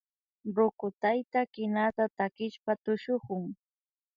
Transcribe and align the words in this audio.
Ruku 0.55 0.87
tayta 1.01 1.41
kinata 1.53 2.05
takishpa 2.17 2.71
tushukun 2.83 3.45